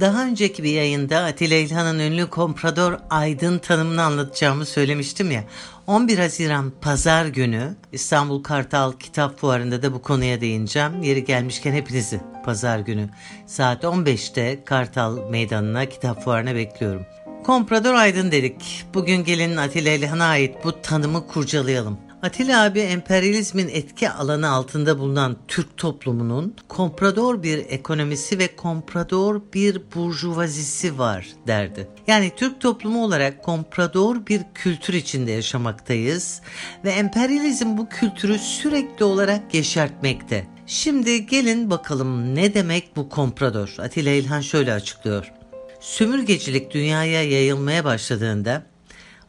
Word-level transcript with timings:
Daha 0.00 0.26
önceki 0.26 0.62
bir 0.62 0.72
yayında 0.72 1.18
Atilla 1.18 1.56
İlhan'ın 1.56 1.98
ünlü 1.98 2.30
komprador 2.30 2.98
Aydın 3.10 3.58
tanımını 3.58 4.02
anlatacağımı 4.02 4.66
söylemiştim 4.66 5.30
ya. 5.30 5.44
11 5.86 6.18
Haziran 6.18 6.72
Pazar 6.80 7.26
günü 7.26 7.74
İstanbul 7.92 8.42
Kartal 8.42 8.92
Kitap 8.92 9.38
Fuarı'nda 9.38 9.82
da 9.82 9.92
bu 9.92 10.02
konuya 10.02 10.40
değineceğim. 10.40 11.02
Yeri 11.02 11.24
gelmişken 11.24 11.72
hepinizi 11.72 12.20
Pazar 12.44 12.78
günü 12.78 13.08
saat 13.46 13.84
15'te 13.84 14.64
Kartal 14.64 15.30
Meydanı'na 15.30 15.86
Kitap 15.86 16.24
Fuarı'na 16.24 16.54
bekliyorum. 16.54 17.06
Komprador 17.44 17.94
Aydın 17.94 18.32
dedik. 18.32 18.84
Bugün 18.94 19.24
gelin 19.24 19.56
Atilla 19.56 19.90
İlhan'a 19.90 20.24
ait 20.24 20.54
bu 20.64 20.82
tanımı 20.82 21.26
kurcalayalım. 21.26 22.11
Atilla 22.22 22.64
abi 22.64 22.80
emperyalizmin 22.80 23.68
etki 23.68 24.10
alanı 24.10 24.48
altında 24.48 24.98
bulunan 24.98 25.36
Türk 25.48 25.76
toplumunun 25.76 26.56
komprador 26.68 27.42
bir 27.42 27.58
ekonomisi 27.58 28.38
ve 28.38 28.56
komprador 28.56 29.40
bir 29.54 29.80
burjuvazisi 29.94 30.98
var 30.98 31.26
derdi. 31.46 31.88
Yani 32.06 32.32
Türk 32.36 32.60
toplumu 32.60 33.04
olarak 33.04 33.42
komprador 33.42 34.26
bir 34.26 34.42
kültür 34.54 34.94
içinde 34.94 35.30
yaşamaktayız 35.30 36.40
ve 36.84 36.90
emperyalizm 36.90 37.76
bu 37.76 37.88
kültürü 37.88 38.38
sürekli 38.38 39.04
olarak 39.04 39.54
yeşertmekte. 39.54 40.46
Şimdi 40.66 41.26
gelin 41.26 41.70
bakalım 41.70 42.34
ne 42.34 42.54
demek 42.54 42.96
bu 42.96 43.08
komprador? 43.08 43.74
Atilla 43.78 44.10
İlhan 44.10 44.40
şöyle 44.40 44.72
açıklıyor. 44.72 45.32
Sömürgecilik 45.80 46.70
dünyaya 46.70 47.22
yayılmaya 47.22 47.84
başladığında 47.84 48.71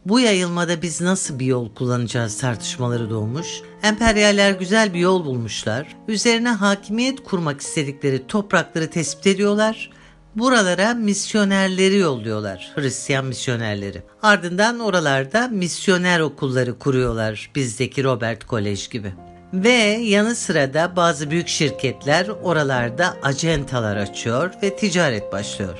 bu 0.06 0.20
yayılmada 0.20 0.82
biz 0.82 1.02
nasıl 1.02 1.40
bir 1.40 1.46
yol 1.46 1.74
kullanacağız 1.74 2.38
tartışmaları 2.38 3.10
doğmuş. 3.10 3.48
Emperyaller 3.84 4.52
güzel 4.52 4.94
bir 4.94 5.00
yol 5.00 5.26
bulmuşlar. 5.26 5.96
Üzerine 6.08 6.50
hakimiyet 6.50 7.24
kurmak 7.24 7.62
istedikleri 7.62 8.28
toprakları 8.28 8.90
tespit 8.90 9.28
ediyorlar. 9.28 9.90
Buralara 10.36 10.94
misyonerleri 10.94 11.98
yolluyorlar. 11.98 12.72
Hristiyan 12.76 13.26
misyonerleri. 13.26 14.04
Ardından 14.22 14.80
oralarda 14.80 15.48
misyoner 15.48 16.20
okulları 16.20 16.80
kuruyorlar. 16.80 17.52
Bizdeki 17.56 18.04
Robert 18.04 18.48
Kolej 18.48 18.90
gibi. 18.90 19.14
Ve 19.54 19.70
yanı 20.04 20.36
sıra 20.36 20.74
da 20.74 20.96
bazı 20.96 21.32
büyük 21.32 21.48
şirketler 21.48 22.28
oralarda 22.28 23.18
acentalar 23.24 23.98
açıyor 23.98 24.52
ve 24.64 24.76
ticaret 24.76 25.32
başlıyor. 25.32 25.80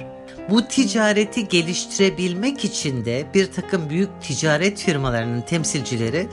Bu 0.50 0.68
ticareti 0.68 1.48
geliştirebilmek 1.48 2.66
için 2.66 3.06
de 3.06 3.26
bir 3.34 3.52
takım 3.52 3.90
büyük 3.90 4.10
ticaret 4.22 4.80
firmalarının 4.80 5.42
temsilcileri 5.42 6.28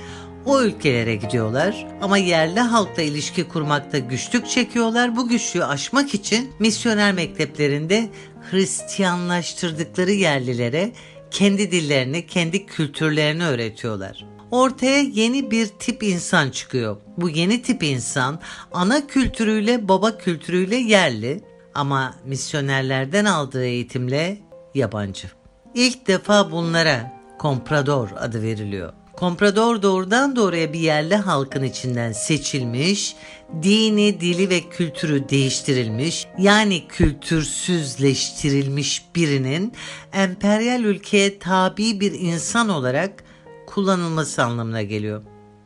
o 0.46 0.62
ülkelere 0.62 1.16
gidiyorlar 1.16 1.86
ama 2.02 2.18
yerli 2.18 2.60
halkla 2.60 3.02
ilişki 3.02 3.48
kurmakta 3.48 3.98
güçlük 3.98 4.48
çekiyorlar. 4.48 5.16
Bu 5.16 5.28
güçlüğü 5.28 5.64
aşmak 5.64 6.14
için 6.14 6.50
misyoner 6.58 7.12
mekteplerinde 7.12 8.08
Hristiyanlaştırdıkları 8.50 10.10
yerlilere 10.10 10.92
kendi 11.30 11.70
dillerini, 11.70 12.26
kendi 12.26 12.66
kültürlerini 12.66 13.44
öğretiyorlar. 13.44 14.26
Ortaya 14.50 15.00
yeni 15.00 15.50
bir 15.50 15.66
tip 15.66 16.02
insan 16.02 16.50
çıkıyor. 16.50 16.96
Bu 17.16 17.28
yeni 17.28 17.62
tip 17.62 17.82
insan 17.82 18.40
ana 18.72 19.06
kültürüyle, 19.06 19.88
baba 19.88 20.18
kültürüyle 20.18 20.76
yerli 20.76 21.49
ama 21.74 22.14
misyonerlerden 22.24 23.24
aldığı 23.24 23.64
eğitimle 23.64 24.38
yabancı. 24.74 25.28
İlk 25.74 26.06
defa 26.06 26.50
bunlara 26.50 27.12
komprador 27.38 28.08
adı 28.16 28.42
veriliyor. 28.42 28.92
Komprador 29.12 29.82
doğrudan 29.82 30.36
doğruya 30.36 30.72
bir 30.72 30.78
yerli 30.78 31.16
halkın 31.16 31.62
içinden 31.62 32.12
seçilmiş, 32.12 33.16
dini, 33.62 34.20
dili 34.20 34.50
ve 34.50 34.60
kültürü 34.60 35.28
değiştirilmiş, 35.28 36.26
yani 36.38 36.88
kültürsüzleştirilmiş 36.88 39.04
birinin 39.14 39.72
emperyal 40.12 40.84
ülkeye 40.84 41.38
tabi 41.38 42.00
bir 42.00 42.12
insan 42.12 42.68
olarak 42.68 43.24
kullanılması 43.66 44.44
anlamına 44.44 44.82
geliyor. 44.82 45.22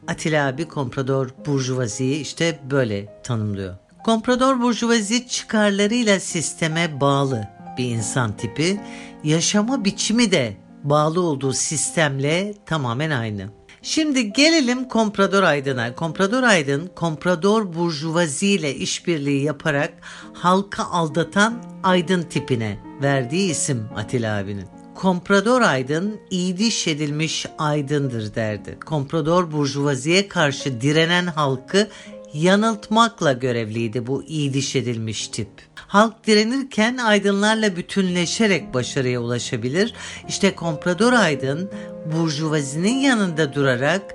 Atilla 0.09 0.49
abi 0.49 0.69
komprador 0.69 1.29
burjuvaziyi 1.47 2.21
işte 2.21 2.61
böyle 2.71 3.23
tanımlıyor. 3.23 3.75
Komprador 4.05 4.61
burjuvazi 4.61 5.29
çıkarlarıyla 5.29 6.21
sisteme 6.21 7.01
bağlı 7.01 7.49
bir 7.79 7.85
insan 7.85 8.37
tipi, 8.37 8.81
yaşama 9.25 9.85
biçimi 9.85 10.31
de 10.31 10.57
bağlı 10.83 11.21
olduğu 11.21 11.53
sistemle 11.53 12.55
tamamen 12.67 13.11
aynı. 13.11 13.49
Şimdi 13.83 14.33
gelelim 14.33 14.89
Komprador 14.89 15.43
Aydın'a. 15.43 15.95
Komprador 15.95 16.43
Aydın, 16.43 16.91
Komprador 16.97 17.73
Burjuvazi 17.73 18.47
ile 18.47 18.75
işbirliği 18.75 19.43
yaparak 19.43 19.93
halka 20.33 20.85
aldatan 20.85 21.63
Aydın 21.83 22.23
tipine 22.23 22.79
verdiği 23.03 23.51
isim 23.51 23.89
Atilla 23.97 24.39
abinin. 24.39 24.67
Komprador 24.95 25.61
Aydın 25.63 26.21
iyiliş 26.31 26.89
edilmiş 26.89 27.47
aydındır 27.59 28.35
derdi. 28.35 28.79
Komprador 28.87 29.53
Burjuvazi'ye 29.53 30.29
karşı 30.29 30.81
direnen 30.81 31.27
halkı 31.27 31.89
yanıltmakla 32.35 33.33
görevliydi 33.33 34.07
bu 34.07 34.23
iyiliş 34.23 34.77
edilmiş 34.77 35.29
tip. 35.29 35.49
Halk 35.75 36.27
direnirken 36.27 36.97
aydınlarla 36.97 37.77
bütünleşerek 37.77 38.75
başarıya 38.75 39.21
ulaşabilir. 39.21 39.95
İşte 40.29 40.55
komprador 40.55 41.13
aydın 41.13 41.71
burjuvazinin 42.13 42.99
yanında 42.99 43.55
durarak 43.55 44.15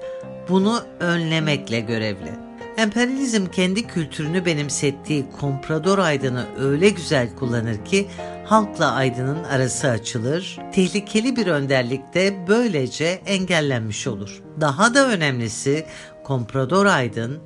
bunu 0.49 0.83
önlemekle 0.99 1.79
görevli. 1.79 2.31
Emperyalizm 2.77 3.45
kendi 3.45 3.87
kültürünü 3.87 4.45
benimsettiği 4.45 5.25
komprador 5.39 5.99
aydını 5.99 6.45
öyle 6.59 6.89
güzel 6.89 7.35
kullanır 7.35 7.85
ki 7.85 8.07
halkla 8.45 8.91
aydının 8.91 9.43
arası 9.43 9.89
açılır. 9.89 10.59
Tehlikeli 10.73 11.35
bir 11.35 11.47
önderlik 11.47 12.13
de 12.13 12.45
böylece 12.47 13.21
engellenmiş 13.25 14.07
olur. 14.07 14.41
Daha 14.61 14.93
da 14.93 15.07
önemlisi 15.07 15.85
komprador 16.23 16.85
aydın 16.85 17.41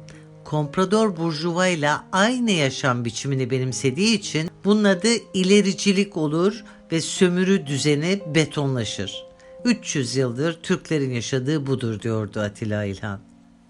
komprador 0.45 1.17
burjuva 1.17 1.67
ile 1.67 1.91
aynı 2.11 2.51
yaşam 2.51 3.05
biçimini 3.05 3.49
benimsediği 3.49 4.17
için 4.17 4.49
bunun 4.65 4.83
adı 4.83 5.09
ilericilik 5.33 6.17
olur 6.17 6.63
ve 6.91 7.01
sömürü 7.01 7.67
düzeni 7.67 8.21
betonlaşır. 8.35 9.25
300 9.65 10.15
yıldır 10.15 10.53
Türklerin 10.63 11.11
yaşadığı 11.11 11.67
budur 11.67 11.99
diyordu 11.99 12.39
Atilla 12.39 12.83
İlhan. 12.83 13.19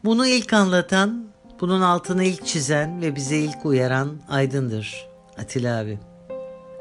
Bunu 0.04 0.28
ilk 0.28 0.54
anlatan, 0.54 1.28
bunun 1.62 1.82
altını 1.82 2.24
ilk 2.24 2.46
çizen 2.46 3.02
ve 3.02 3.16
bize 3.16 3.38
ilk 3.38 3.66
uyaran 3.66 4.22
Aydın'dır 4.30 5.08
Atilla 5.38 5.80
abi. 5.80 6.00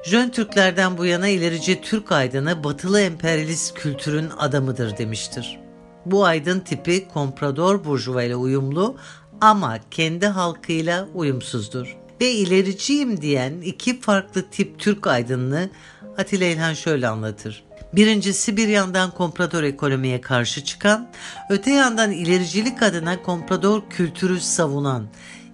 Jön 0.04 0.28
Türklerden 0.28 0.98
bu 0.98 1.06
yana 1.06 1.28
ilerici 1.28 1.80
Türk 1.80 2.12
aydını 2.12 2.64
batılı 2.64 3.00
emperyalist 3.00 3.74
kültürün 3.74 4.30
adamıdır 4.38 4.96
demiştir. 4.98 5.60
Bu 6.06 6.24
aydın 6.24 6.60
tipi 6.60 7.08
komprador 7.08 7.84
burjuva 7.84 8.22
ile 8.22 8.36
uyumlu 8.36 8.96
ama 9.42 9.78
kendi 9.90 10.26
halkıyla 10.26 11.08
uyumsuzdur. 11.14 11.96
Ve 12.20 12.30
ilericiyim 12.30 13.20
diyen 13.20 13.60
iki 13.60 14.00
farklı 14.00 14.50
tip 14.50 14.78
Türk 14.78 15.06
aydınlığı 15.06 15.70
Atilla 16.18 16.44
İlhan 16.44 16.74
şöyle 16.74 17.08
anlatır. 17.08 17.64
Birincisi 17.92 18.56
bir 18.56 18.68
yandan 18.68 19.10
komprador 19.10 19.62
ekonomiye 19.62 20.20
karşı 20.20 20.64
çıkan, 20.64 21.10
öte 21.50 21.70
yandan 21.70 22.12
ilericilik 22.12 22.82
adına 22.82 23.22
komprador 23.22 23.82
kültürü 23.90 24.40
savunan, 24.40 25.06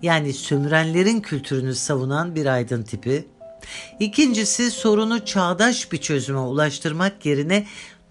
yani 0.02 0.32
sömürenlerin 0.32 1.20
kültürünü 1.20 1.74
savunan 1.74 2.34
bir 2.34 2.46
aydın 2.46 2.82
tipi. 2.82 3.28
İkincisi 4.00 4.70
sorunu 4.70 5.24
çağdaş 5.24 5.92
bir 5.92 5.98
çözüme 5.98 6.38
ulaştırmak 6.38 7.26
yerine 7.26 7.66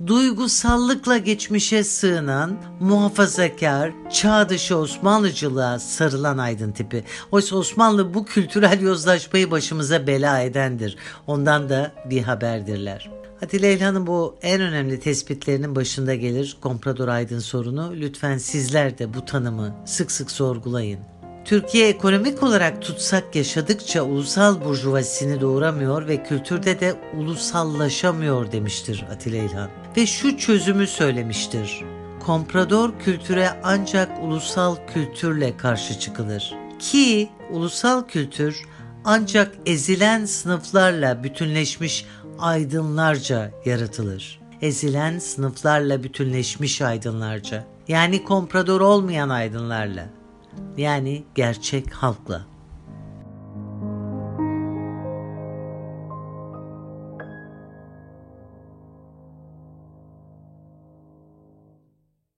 duygusallıkla 0.06 1.18
geçmişe 1.18 1.84
sığınan, 1.84 2.58
muhafazakar, 2.80 3.92
çağ 4.12 4.50
dışı 4.50 4.78
Osmanlıcılığa 4.78 5.80
sarılan 5.80 6.38
aydın 6.38 6.72
tipi. 6.72 7.04
Oysa 7.32 7.56
Osmanlı 7.56 8.14
bu 8.14 8.26
kültürel 8.26 8.82
yozlaşmayı 8.82 9.52
başımıza 9.52 10.08
bela 10.08 10.42
edendir. 10.42 10.98
Ondan 11.28 11.70
da 11.70 11.92
bir 12.10 12.22
haberdirler. 12.22 13.12
Atilla 13.42 13.68
İlhan'ın 13.68 14.08
bu 14.08 14.36
en 14.42 14.62
önemli 14.62 15.00
tespitlerinin 15.00 15.76
başında 15.76 16.16
gelir 16.16 16.58
komprador 16.62 17.08
aydın 17.08 17.40
sorunu. 17.40 17.94
Lütfen 17.94 18.38
sizler 18.38 18.98
de 18.98 19.14
bu 19.14 19.26
tanımı 19.26 19.76
sık 19.86 20.12
sık 20.12 20.32
sorgulayın. 20.32 21.00
Türkiye 21.48 21.90
ekonomik 21.90 22.44
olarak 22.44 22.82
tutsak 22.82 23.36
yaşadıkça 23.36 24.04
ulusal 24.04 24.66
burjuvasini 24.66 25.42
doğuramıyor 25.42 26.08
ve 26.08 26.24
kültürde 26.24 26.80
de 26.80 26.96
ulusallaşamıyor 27.18 28.52
demiştir 28.52 29.06
Atilla 29.12 29.38
İlhan. 29.38 29.70
Ve 29.98 30.06
şu 30.06 30.38
çözümü 30.38 30.88
söylemiştir. 30.88 31.84
Komprador 32.26 33.00
kültüre 33.00 33.50
ancak 33.64 34.24
ulusal 34.24 34.76
kültürle 34.94 35.58
karşı 35.58 36.00
çıkılır. 36.00 36.54
Ki 36.80 37.30
ulusal 37.52 38.08
kültür 38.08 38.62
ancak 39.06 39.56
ezilen 39.66 40.26
sınıflarla 40.26 41.24
bütünleşmiş 41.24 42.06
aydınlarca 42.40 43.52
yaratılır. 43.66 44.40
Ezilen 44.62 45.20
sınıflarla 45.20 46.04
bütünleşmiş 46.04 46.82
aydınlarca. 46.82 47.64
Yani 47.88 48.24
komprador 48.24 48.82
olmayan 48.82 49.30
aydınlarla 49.30 50.17
yani 50.78 51.24
gerçek 51.36 51.94
halkla. 51.94 52.57